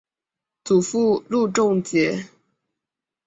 [0.63, 2.27] 祖父路仲节。